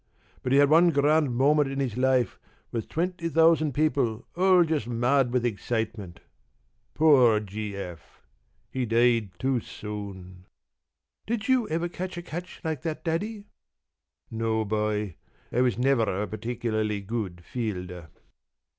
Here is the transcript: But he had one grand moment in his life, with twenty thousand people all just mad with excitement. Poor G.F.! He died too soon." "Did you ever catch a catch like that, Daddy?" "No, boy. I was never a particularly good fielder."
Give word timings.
But 0.41 0.51
he 0.51 0.57
had 0.57 0.71
one 0.71 0.89
grand 0.89 1.35
moment 1.35 1.69
in 1.69 1.79
his 1.79 1.95
life, 1.95 2.39
with 2.71 2.89
twenty 2.89 3.29
thousand 3.29 3.73
people 3.73 4.25
all 4.35 4.63
just 4.63 4.87
mad 4.87 5.31
with 5.31 5.45
excitement. 5.45 6.21
Poor 6.95 7.39
G.F.! 7.39 8.23
He 8.71 8.87
died 8.87 9.29
too 9.37 9.59
soon." 9.59 10.45
"Did 11.27 11.47
you 11.47 11.69
ever 11.69 11.87
catch 11.87 12.17
a 12.17 12.23
catch 12.23 12.61
like 12.63 12.81
that, 12.81 13.03
Daddy?" 13.03 13.43
"No, 14.31 14.65
boy. 14.65 15.17
I 15.51 15.61
was 15.61 15.77
never 15.77 16.23
a 16.23 16.25
particularly 16.27 17.01
good 17.01 17.43
fielder." 17.45 18.09